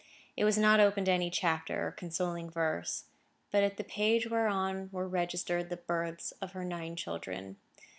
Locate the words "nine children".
6.65-7.57